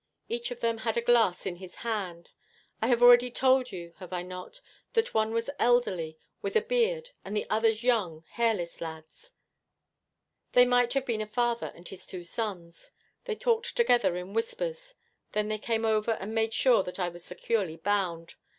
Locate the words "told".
3.29-3.71